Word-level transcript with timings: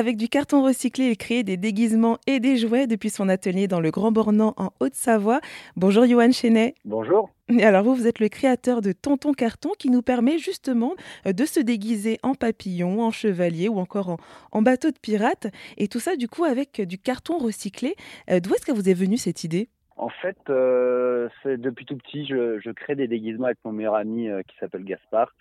Avec 0.00 0.16
du 0.16 0.30
carton 0.30 0.62
recyclé, 0.62 1.10
il 1.10 1.16
crée 1.18 1.42
des 1.42 1.58
déguisements 1.58 2.16
et 2.26 2.40
des 2.40 2.56
jouets 2.56 2.86
depuis 2.86 3.10
son 3.10 3.28
atelier 3.28 3.68
dans 3.68 3.80
le 3.80 3.90
Grand 3.90 4.10
Bornand 4.10 4.54
en 4.56 4.70
Haute-Savoie. 4.80 5.42
Bonjour 5.76 6.06
Johan 6.06 6.32
Chenet. 6.32 6.74
Bonjour. 6.86 7.28
Alors 7.60 7.84
vous, 7.84 7.94
vous 7.94 8.06
êtes 8.06 8.18
le 8.18 8.30
créateur 8.30 8.80
de 8.80 8.92
Tonton 8.92 9.34
Carton 9.34 9.72
qui 9.78 9.90
nous 9.90 10.00
permet 10.00 10.38
justement 10.38 10.94
euh, 11.26 11.34
de 11.34 11.44
se 11.44 11.60
déguiser 11.60 12.18
en 12.22 12.34
papillon, 12.34 13.02
en 13.02 13.10
chevalier 13.10 13.68
ou 13.68 13.78
encore 13.78 14.16
en, 14.52 14.62
bateau 14.62 14.90
de 14.90 14.98
pirate. 14.98 15.48
Et 15.76 15.86
tout 15.86 16.00
ça 16.00 16.16
du 16.16 16.28
coup 16.28 16.44
avec 16.44 16.80
du 16.80 16.96
carton 16.96 17.36
recyclé. 17.36 17.94
Euh, 18.30 18.40
d'où 18.40 18.54
est-ce 18.54 18.64
que 18.64 18.72
vous 18.72 18.88
est 18.88 18.94
venue 18.94 19.18
cette 19.18 19.44
idée? 19.44 19.68
En 20.00 20.08
fait, 20.08 20.38
euh, 20.48 21.28
depuis 21.44 21.84
tout 21.84 21.96
petit, 21.96 22.26
je, 22.26 22.70
crée 22.72 22.94
des 22.94 23.08
déguisements 23.08 23.46
avec 23.46 23.58
mon 23.64 23.72
meilleur 23.72 23.94
ami 23.94 24.28
qui 24.48 24.56
s'appelle 24.58 24.84
Gaspard. 24.84 25.34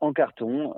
en 0.00 0.12
carton, 0.12 0.74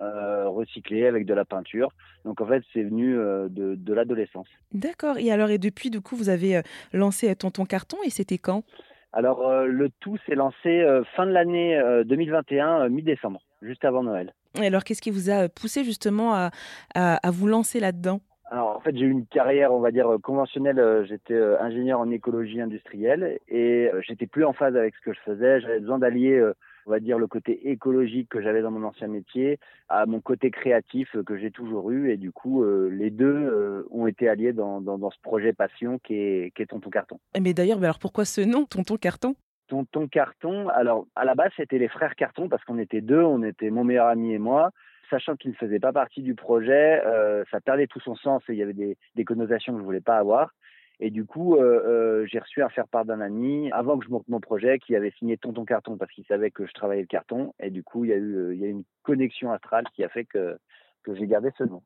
recyclé 0.46 1.06
avec 1.06 1.26
de 1.26 1.34
la 1.34 1.44
peinture. 1.44 1.90
Donc 2.24 2.40
en 2.40 2.46
fait, 2.46 2.62
c'est 2.72 2.82
venu 2.82 3.14
de, 3.14 3.74
de 3.76 3.94
l'adolescence. 3.94 4.48
D'accord. 4.72 5.18
Et 5.18 5.30
alors, 5.30 5.50
et 5.50 5.58
depuis, 5.58 5.90
du 5.90 6.00
coup, 6.00 6.16
vous 6.16 6.28
avez 6.28 6.62
lancé 6.92 7.34
Tonton 7.36 7.64
Carton 7.64 7.98
et 8.04 8.10
c'était 8.10 8.38
quand? 8.38 8.64
Alors 9.12 9.46
euh, 9.46 9.66
le 9.66 9.90
tout 10.00 10.16
s'est 10.26 10.34
lancé 10.34 10.68
euh, 10.68 11.02
fin 11.16 11.26
de 11.26 11.32
l'année 11.32 11.80
2021, 12.04 12.82
euh, 12.82 12.88
mi-décembre, 12.88 13.40
juste 13.60 13.84
avant 13.84 14.02
Noël. 14.02 14.32
Et 14.60 14.66
alors 14.66 14.84
qu'est-ce 14.84 15.02
qui 15.02 15.10
vous 15.10 15.30
a 15.30 15.48
poussé 15.48 15.84
justement 15.84 16.34
à, 16.34 16.50
à, 16.94 17.30
vous 17.30 17.46
lancer 17.46 17.80
là-dedans? 17.80 18.20
Alors 18.50 18.76
en 18.76 18.80
fait 18.80 18.96
j'ai 18.96 19.04
eu 19.04 19.10
une 19.10 19.26
carrière 19.26 19.72
on 19.72 19.80
va 19.80 19.90
dire 19.90 20.16
conventionnelle, 20.22 21.06
j'étais 21.08 21.40
ingénieur 21.60 22.00
en 22.00 22.10
écologie 22.10 22.60
industrielle 22.60 23.38
et 23.48 23.90
j'étais 24.06 24.26
plus 24.26 24.44
en 24.44 24.52
phase 24.52 24.76
avec 24.76 24.94
ce 24.96 25.00
que 25.00 25.12
je 25.12 25.20
faisais, 25.20 25.60
j'avais 25.60 25.80
besoin 25.80 25.98
d'allier 25.98 26.52
on 26.86 26.90
va 26.90 27.00
dire, 27.00 27.18
le 27.18 27.26
côté 27.26 27.70
écologique 27.70 28.28
que 28.28 28.40
j'avais 28.40 28.62
dans 28.62 28.70
mon 28.70 28.86
ancien 28.86 29.08
métier 29.08 29.58
à 29.88 30.06
mon 30.06 30.20
côté 30.20 30.50
créatif 30.50 31.16
que 31.24 31.36
j'ai 31.36 31.50
toujours 31.50 31.90
eu. 31.90 32.10
Et 32.10 32.16
du 32.16 32.32
coup, 32.32 32.62
euh, 32.62 32.88
les 32.90 33.10
deux 33.10 33.26
euh, 33.26 33.86
ont 33.90 34.06
été 34.06 34.28
alliés 34.28 34.52
dans, 34.52 34.80
dans, 34.80 35.10
ce 35.10 35.20
projet 35.22 35.52
passion 35.52 35.98
qui 35.98 36.14
est, 36.14 36.54
qui 36.54 36.62
est 36.62 36.66
Tonton 36.66 36.90
Carton. 36.90 37.20
Eh, 37.34 37.40
mais 37.40 37.54
d'ailleurs, 37.54 37.78
alors 37.78 37.98
pourquoi 37.98 38.24
ce 38.24 38.40
nom, 38.40 38.64
Tonton 38.64 38.96
Carton? 38.96 39.34
Tonton 39.68 40.08
Carton, 40.08 40.68
alors 40.68 41.06
à 41.14 41.24
la 41.24 41.36
base, 41.36 41.52
c'était 41.56 41.78
les 41.78 41.88
frères 41.88 42.16
Carton 42.16 42.48
parce 42.48 42.64
qu'on 42.64 42.78
était 42.78 43.00
deux, 43.00 43.22
on 43.22 43.44
était 43.44 43.70
mon 43.70 43.84
meilleur 43.84 44.06
ami 44.06 44.32
et 44.32 44.38
moi 44.38 44.70
sachant 45.10 45.36
qu'ils 45.36 45.50
ne 45.50 45.56
faisaient 45.56 45.80
pas 45.80 45.92
partie 45.92 46.22
du 46.22 46.34
projet, 46.34 47.02
euh, 47.04 47.44
ça 47.50 47.60
perdait 47.60 47.86
tout 47.86 48.00
son 48.00 48.14
sens 48.14 48.42
et 48.48 48.52
il 48.52 48.58
y 48.58 48.62
avait 48.62 48.72
des, 48.72 49.24
connotations 49.24 49.74
que 49.74 49.80
je 49.80 49.84
voulais 49.84 50.00
pas 50.00 50.16
avoir. 50.16 50.54
Et 51.00 51.10
du 51.10 51.24
coup, 51.24 51.56
euh, 51.56 51.60
euh, 51.62 52.26
j'ai 52.26 52.38
reçu 52.38 52.62
un 52.62 52.68
faire-part 52.68 53.06
d'un 53.06 53.20
ami 53.20 53.70
avant 53.72 53.98
que 53.98 54.04
je 54.04 54.10
monte 54.10 54.28
mon 54.28 54.40
projet 54.40 54.78
qui 54.78 54.94
avait 54.94 55.12
signé 55.18 55.38
Tonton 55.38 55.64
Carton 55.64 55.96
parce 55.96 56.12
qu'il 56.12 56.26
savait 56.26 56.50
que 56.50 56.66
je 56.66 56.72
travaillais 56.72 57.00
le 57.02 57.06
carton. 57.06 57.54
Et 57.58 57.70
du 57.70 57.82
coup, 57.82 58.04
il 58.04 58.10
y 58.10 58.12
a 58.12 58.16
eu, 58.16 58.52
une 58.52 58.84
connexion 59.02 59.50
astrale 59.50 59.84
qui 59.94 60.04
a 60.04 60.08
fait 60.10 60.24
que, 60.24 60.58
que 61.02 61.14
j'ai 61.14 61.26
gardé 61.26 61.50
ce 61.56 61.64
nom. 61.64 61.82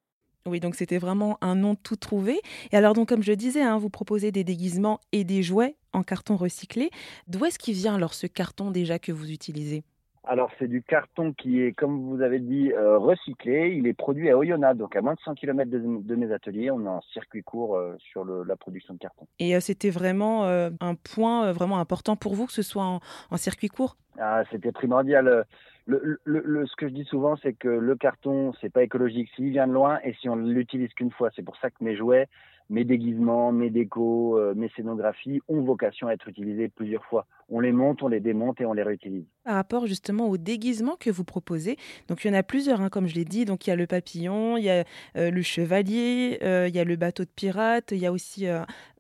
Oui, 0.47 0.61
donc 0.61 0.75
c'était 0.75 0.99
vraiment 0.99 1.39
un 1.41 1.55
nom 1.55 1.75
tout 1.75 1.97
trouvé. 1.97 2.41
Et 2.71 2.77
alors, 2.77 2.93
donc, 2.93 3.09
comme 3.09 3.23
je 3.23 3.33
disais, 3.33 3.63
hein, 3.63 3.79
vous 3.79 3.89
proposez 3.89 4.31
des 4.31 4.45
déguisements 4.45 5.01
et 5.13 5.25
des 5.25 5.43
jouets 5.43 5.77
en 5.93 6.03
carton 6.03 6.37
recyclé. 6.37 6.91
D'où 7.29 7.45
est-ce 7.45 7.59
qu'il 7.59 7.75
vient 7.75 7.95
alors 7.95 8.15
ce 8.15 8.27
carton 8.27 8.71
déjà 8.71 8.99
que 8.99 9.13
vous 9.13 9.31
utilisez? 9.31 9.85
Alors 10.27 10.51
c'est 10.59 10.69
du 10.69 10.83
carton 10.83 11.33
qui 11.33 11.61
est, 11.61 11.73
comme 11.73 12.01
vous 12.09 12.23
avez 12.23 12.39
dit, 12.39 12.73
euh, 12.73 12.99
recyclé. 12.99 13.75
Il 13.77 13.87
est 13.87 13.93
produit 13.93 14.31
à 14.31 14.39
Oyonnax, 14.39 14.79
donc 14.79 14.97
à 14.97 15.03
moins 15.03 15.15
de 15.15 15.21
100 15.21 15.35
km 15.35 15.71
de, 15.71 16.15
mes 16.15 16.33
ateliers. 16.33 16.71
On 16.71 16.87
a 16.87 16.91
un 16.91 17.01
circuit 17.13 17.43
court 17.43 17.77
euh, 17.77 17.95
sur 17.99 18.25
la 18.25 18.57
production 18.57 18.95
de 18.95 18.99
carton. 18.99 19.27
Et 19.39 19.55
euh, 19.55 19.61
c'était 19.61 19.91
vraiment 19.91 20.45
un 20.45 20.95
point 20.95 21.53
vraiment 21.53 21.79
important 21.79 22.17
pour 22.17 22.35
vous 22.35 22.47
que 22.47 22.53
ce 22.53 22.63
soit 22.63 22.85
en, 23.31 23.37
circuit 23.37 23.69
court? 23.69 23.97
Ah, 24.19 24.45
C'était 24.51 24.73
primordial. 24.73 25.45
Ce 25.87 26.77
que 26.77 26.89
je 26.89 26.95
dis 26.95 27.05
souvent, 27.05 27.37
c'est 27.43 27.53
que 27.53 27.69
le 27.69 27.97
carton, 27.97 28.53
c'est 28.61 28.73
pas 28.73 28.83
écologique 28.83 29.29
s'il 29.37 29.51
vient 29.51 29.67
de 29.67 29.73
loin 29.73 29.99
et 30.03 30.15
si 30.21 30.29
on 30.29 30.37
l'utilise 30.37 30.93
qu'une 30.95 31.11
fois. 31.11 31.31
C'est 31.37 31.45
pour 31.45 31.57
ça 31.59 31.71
que 31.71 31.83
mes 31.83 31.97
jouets, 31.97 32.27
mes 32.71 32.85
déguisements, 32.85 33.53
mes 33.53 33.69
décos, 33.69 34.39
euh, 34.39 34.55
mes 34.57 34.71
scénographies 34.71 35.43
ont 35.49 35.63
vocation 35.63 36.09
à 36.09 36.15
être 36.15 36.27
utilisés 36.29 36.69
plusieurs 36.69 37.05
fois. 37.05 37.27
On 37.51 37.61
les 37.61 37.73
monte, 37.73 38.03
on 38.03 38.09
les 38.09 38.21
démonte 38.21 38.59
et 38.63 38.65
on 38.65 38.73
les 38.73 38.83
réutilise. 38.83 39.27
Par 39.45 39.57
rapport 39.57 39.87
justement 39.87 40.29
aux 40.31 40.39
déguisements 40.39 40.97
que 40.99 41.11
vous 41.11 41.25
proposez, 41.25 41.77
donc 42.09 42.25
il 42.25 42.29
y 42.29 42.31
en 42.31 42.39
a 42.39 42.43
plusieurs, 42.43 42.81
hein, 42.81 42.89
comme 42.89 43.07
je 43.07 43.15
l'ai 43.15 43.27
dit. 43.27 43.45
Donc 43.45 43.67
il 43.67 43.71
y 43.71 43.73
a 43.75 43.77
le 43.77 43.87
papillon, 43.87 44.57
il 44.57 44.65
y 44.65 44.71
a 44.71 44.85
euh, 45.19 45.31
le 45.31 45.43
chevalier, 45.43 46.39
euh, 46.43 46.67
il 46.67 46.75
y 46.75 46.79
a 46.79 46.85
le 46.85 46.97
bateau 46.97 47.25
de 47.25 47.31
pirate, 47.37 47.91
il 47.93 47.99
y 47.99 48.07
a 48.07 48.13
aussi 48.13 48.47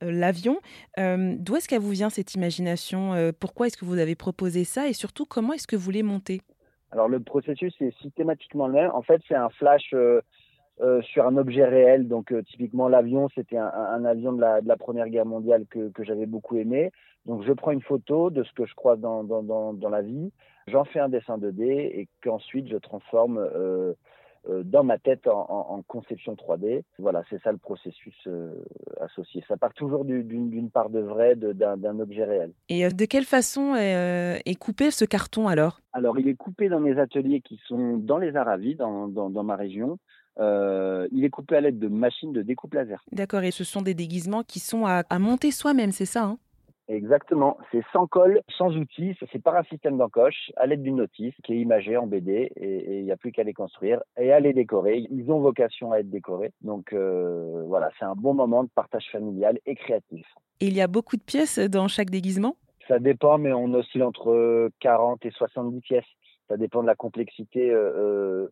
l'avion. 0.02 0.58
D'où 0.98 1.56
est-ce 1.56 1.66
qu'elle 1.66 1.80
vous 1.80 1.90
vient 1.90 2.10
cette 2.10 2.34
imagination? 2.34 3.32
Pourquoi 3.40 3.68
est-ce 3.68 3.78
que 3.78 3.86
vous 3.86 3.98
avez 3.98 4.14
proposé 4.14 4.64
ça? 4.64 4.88
Et 4.88 4.92
surtout 4.92 5.24
comment 5.24 5.54
est-ce 5.54 5.66
que 5.66 5.76
vous 5.76 5.90
les 5.90 6.02
montez? 6.02 6.42
Alors 6.94 7.08
le 7.08 7.20
processus 7.20 7.74
est 7.80 7.90
systématiquement 8.00 8.68
le 8.68 8.72
même. 8.72 8.90
En 8.94 9.02
fait, 9.02 9.20
c'est 9.28 9.34
un 9.34 9.50
flash 9.50 9.92
euh, 10.80 11.02
sur 11.02 11.26
un 11.26 11.36
objet 11.36 11.64
réel. 11.64 12.08
Donc 12.08 12.32
euh, 12.32 12.42
typiquement 12.42 12.88
l'avion, 12.88 13.28
c'était 13.34 13.56
un, 13.56 14.04
avion 14.04 14.32
de 14.32 14.40
la, 14.40 14.76
Première 14.76 15.08
Guerre 15.08 15.26
mondiale 15.26 15.66
que, 15.68 15.90
j'avais 16.00 16.26
beaucoup 16.26 16.56
aimé. 16.56 16.90
Donc 17.26 17.42
je 17.44 17.52
prends 17.52 17.72
une 17.72 17.82
photo 17.82 18.30
de 18.30 18.44
ce 18.44 18.52
que 18.52 18.64
je 18.64 18.74
crois 18.74 18.96
dans, 18.96 19.24
dans, 19.24 19.88
la 19.88 20.02
vie, 20.02 20.32
j'en 20.66 20.84
fais 20.84 21.00
un 21.00 21.08
dessin 21.08 21.38
2D 21.38 21.62
et 21.62 22.08
qu'ensuite 22.22 22.68
je 22.68 22.76
transforme 22.76 23.38
euh, 23.38 23.50
euh 23.54 23.94
dans 24.64 24.84
ma 24.84 24.98
tête 24.98 25.26
en, 25.26 25.46
en, 25.48 25.82
conception 25.82 26.34
3D. 26.34 26.82
Voilà, 26.98 27.22
c'est 27.30 27.40
ça 27.42 27.52
le 27.52 27.58
processus 27.58 28.28
associé. 29.00 29.42
Ça 29.48 29.56
part 29.56 29.74
toujours 29.74 30.04
d'une 30.04 30.70
part 30.70 30.90
de 30.90 31.00
vrai, 31.00 31.34
d'un 31.36 31.98
objet 32.00 32.24
réel. 32.24 32.52
Et 32.68 32.88
de 32.88 33.04
quelle 33.04 33.24
façon 33.24 33.74
est, 33.74 34.42
est, 34.44 34.54
coupé 34.54 34.90
ce 34.90 35.04
carton 35.04 35.48
alors? 35.48 35.80
Alors 35.92 36.18
il 36.18 36.28
est 36.28 36.34
coupé 36.34 36.68
dans 36.68 36.80
mes 36.80 36.98
ateliers 36.98 37.40
qui 37.40 37.60
sont 37.66 37.96
dans 37.96 38.18
les 38.18 38.36
Aravis, 38.36 38.74
dans, 38.74 39.08
dans, 39.08 39.30
dans 39.30 39.44
ma 39.44 39.56
région. 39.56 39.98
Euh, 40.40 41.06
il 41.12 41.24
est 41.24 41.30
coupé 41.30 41.56
à 41.56 41.60
l'aide 41.60 41.78
de 41.78 41.88
machines 41.88 42.32
de 42.32 42.42
découpe 42.42 42.74
laser. 42.74 43.04
D'accord, 43.12 43.42
et 43.42 43.50
ce 43.50 43.64
sont 43.64 43.82
des 43.82 43.94
déguisements 43.94 44.42
qui 44.42 44.58
sont 44.58 44.84
à, 44.86 45.04
monter 45.18 45.50
soi-même, 45.50 45.92
c'est 45.92 46.06
ça 46.06 46.24
hein? 46.24 46.38
Exactement, 46.88 47.56
c'est 47.72 47.82
sans 47.92 48.06
colle, 48.06 48.42
sans 48.58 48.76
outils, 48.76 49.16
c'est 49.32 49.42
par 49.42 49.56
un 49.56 49.62
système 49.64 49.96
d'encoche, 49.96 50.52
à 50.56 50.66
l'aide 50.66 50.82
d'une 50.82 50.96
notice 50.96 51.34
qui 51.42 51.54
est 51.54 51.58
imagée 51.58 51.96
en 51.96 52.06
BD 52.06 52.52
et 52.56 52.98
il 52.98 53.04
n'y 53.04 53.12
a 53.12 53.16
plus 53.16 53.32
qu'à 53.32 53.42
les 53.42 53.54
construire 53.54 54.02
et 54.18 54.32
à 54.32 54.40
les 54.40 54.52
décorer. 54.52 55.06
Ils 55.10 55.30
ont 55.32 55.40
vocation 55.40 55.92
à 55.92 56.00
être 56.00 56.10
décorés. 56.10 56.52
Donc 56.60 56.92
euh, 56.92 57.64
voilà, 57.66 57.88
c'est 57.98 58.04
un 58.04 58.14
bon 58.14 58.34
moment 58.34 58.64
de 58.64 58.68
partage 58.74 59.06
familial 59.10 59.58
et 59.64 59.74
créatif. 59.76 60.26
Et 60.60 60.66
il 60.66 60.74
y 60.74 60.82
a 60.82 60.86
beaucoup 60.86 61.16
de 61.16 61.22
pièces 61.22 61.58
dans 61.58 61.88
chaque 61.88 62.10
déguisement? 62.10 62.56
Ça 62.86 62.98
dépend, 62.98 63.38
mais 63.38 63.54
on 63.54 63.72
oscille 63.72 64.02
entre 64.02 64.70
40 64.80 65.24
et 65.24 65.30
70 65.30 65.80
pièces. 65.80 66.04
Ça 66.48 66.58
dépend 66.58 66.82
de 66.82 66.86
la 66.86 66.94
complexité. 66.94 67.70
Euh, 67.70 67.92
euh, 67.96 68.48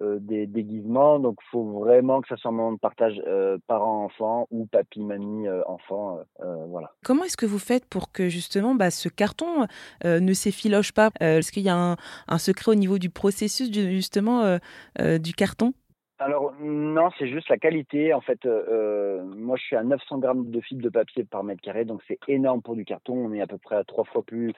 des 0.00 0.46
déguisements. 0.46 1.18
Donc, 1.18 1.38
il 1.42 1.48
faut 1.50 1.64
vraiment 1.80 2.20
que 2.20 2.28
ça 2.28 2.36
soit 2.36 2.50
un 2.50 2.54
moment 2.54 2.72
de 2.72 2.78
partage 2.78 3.20
euh, 3.26 3.58
parent-enfant 3.66 4.46
ou 4.50 4.66
papy-mamie-enfant. 4.66 6.20
Euh, 6.40 6.64
voilà. 6.66 6.92
Comment 7.04 7.24
est-ce 7.24 7.36
que 7.36 7.46
vous 7.46 7.58
faites 7.58 7.86
pour 7.86 8.12
que 8.12 8.28
justement 8.28 8.74
bah, 8.74 8.90
ce 8.90 9.08
carton 9.08 9.66
ne 10.04 10.32
s'effiloche 10.32 10.92
pas? 10.92 11.10
Est-ce 11.20 11.52
qu'il 11.52 11.62
y 11.62 11.68
a 11.68 11.96
un, 12.28 12.38
secret 12.38 12.72
au 12.72 12.74
niveau 12.74 12.98
du 12.98 13.10
processus 13.10 13.72
justement 13.72 14.58
du 14.98 15.32
carton? 15.32 15.72
Alors 16.18 16.54
non, 16.60 17.10
c'est 17.18 17.28
juste 17.28 17.48
la 17.48 17.58
qualité. 17.58 18.14
En 18.14 18.20
fait, 18.20 18.44
moi 18.44 19.56
je 19.56 19.62
suis 19.62 19.76
à 19.76 19.82
900 19.82 20.18
grammes 20.18 20.50
de 20.50 20.60
fibre 20.60 20.82
de 20.82 20.88
papier 20.88 21.24
par 21.24 21.44
mètre 21.44 21.62
carré, 21.62 21.84
donc 21.84 22.02
c'est 22.06 22.18
énorme 22.28 22.62
pour 22.62 22.76
du 22.76 22.84
carton. 22.84 23.14
On 23.14 23.32
est 23.32 23.40
à 23.40 23.46
peu 23.46 23.58
près 23.58 23.76
à 23.76 23.84
trois 23.84 24.04
fois 24.04 24.22
plus 24.22 24.52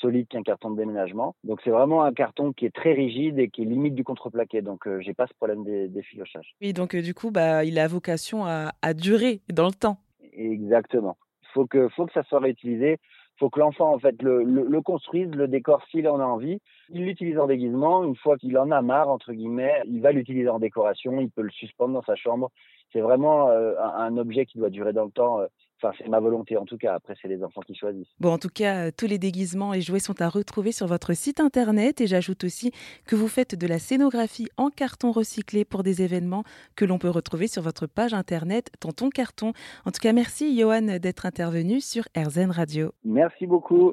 solide 0.00 0.28
qu'un 0.28 0.42
carton 0.42 0.70
de 0.70 0.76
déménagement. 0.76 1.34
Donc 1.44 1.60
c'est 1.64 1.70
vraiment 1.70 2.02
un 2.02 2.12
carton 2.12 2.52
qui 2.52 2.66
est 2.66 2.74
très 2.74 2.92
rigide 2.92 3.38
et 3.38 3.48
qui 3.48 3.62
est 3.62 3.66
limite 3.66 3.94
du 3.94 4.04
contreplaqué. 4.04 4.62
Donc 4.62 4.86
euh, 4.86 5.00
j'ai 5.00 5.14
pas 5.14 5.26
ce 5.26 5.34
problème 5.34 5.64
des, 5.64 5.88
des 5.88 6.02
filochages. 6.02 6.54
Oui, 6.60 6.72
donc 6.72 6.94
euh, 6.94 7.02
du 7.02 7.14
coup, 7.14 7.30
bah, 7.30 7.64
il 7.64 7.78
a 7.78 7.86
vocation 7.88 8.44
à, 8.44 8.72
à, 8.82 8.94
durer 8.94 9.40
dans 9.52 9.66
le 9.66 9.72
temps. 9.72 9.98
Exactement. 10.32 11.16
Faut 11.54 11.66
que 11.66 11.88
faut 11.88 12.06
que 12.06 12.12
ça 12.12 12.22
soit 12.24 12.40
réutilisé. 12.40 12.98
Faut 13.38 13.50
que 13.50 13.60
l'enfant 13.60 13.92
en 13.92 13.98
fait 13.98 14.22
le, 14.22 14.42
le, 14.44 14.80
construise, 14.80 15.28
le 15.28 15.46
décore 15.46 15.82
s'il 15.90 16.08
en 16.08 16.20
a 16.20 16.24
envie. 16.24 16.58
Il 16.88 17.04
l'utilise 17.04 17.38
en 17.38 17.46
déguisement. 17.46 18.02
Une 18.02 18.16
fois 18.16 18.38
qu'il 18.38 18.56
en 18.56 18.70
a 18.70 18.80
marre 18.80 19.10
entre 19.10 19.32
guillemets, 19.32 19.82
il 19.84 20.00
va 20.00 20.12
l'utiliser 20.12 20.48
en 20.48 20.58
décoration. 20.58 21.20
Il 21.20 21.30
peut 21.30 21.42
le 21.42 21.50
suspendre 21.50 21.92
dans 21.92 22.02
sa 22.02 22.16
chambre. 22.16 22.50
C'est 22.92 23.00
vraiment 23.00 23.48
euh, 23.48 23.74
un, 23.78 24.04
un, 24.04 24.16
objet 24.16 24.46
qui 24.46 24.58
doit 24.58 24.70
durer 24.70 24.94
dans 24.94 25.04
le 25.04 25.10
temps. 25.10 25.40
Enfin, 25.82 25.94
c'est 25.98 26.08
ma 26.08 26.20
volonté 26.20 26.56
en 26.56 26.64
tout 26.64 26.78
cas. 26.78 26.94
Après, 26.94 27.14
c'est 27.20 27.28
les 27.28 27.42
enfants 27.42 27.60
qui 27.60 27.74
choisissent. 27.74 28.08
Bon, 28.18 28.32
en 28.32 28.38
tout 28.38 28.48
cas, 28.48 28.86
euh, 28.86 28.90
tous 28.96 29.06
les 29.06 29.18
déguisements 29.18 29.74
et 29.74 29.80
jouets 29.82 30.00
sont 30.00 30.20
à 30.22 30.28
retrouver 30.28 30.72
sur 30.72 30.86
votre 30.86 31.14
site 31.14 31.40
internet. 31.40 32.00
Et 32.00 32.06
j'ajoute 32.06 32.44
aussi 32.44 32.72
que 33.06 33.14
vous 33.14 33.28
faites 33.28 33.54
de 33.54 33.66
la 33.66 33.78
scénographie 33.78 34.48
en 34.56 34.70
carton 34.70 35.12
recyclé 35.12 35.64
pour 35.64 35.82
des 35.82 36.02
événements 36.02 36.44
que 36.76 36.84
l'on 36.84 36.98
peut 36.98 37.10
retrouver 37.10 37.46
sur 37.46 37.62
votre 37.62 37.86
page 37.86 38.14
internet 38.14 38.70
Tonton 38.80 39.10
Carton. 39.10 39.52
En 39.84 39.90
tout 39.90 40.00
cas, 40.00 40.12
merci 40.12 40.58
Johan 40.58 40.98
d'être 40.98 41.26
intervenu 41.26 41.80
sur 41.80 42.04
RZN 42.16 42.50
Radio. 42.50 42.92
Merci 43.04 43.46
beaucoup. 43.46 43.92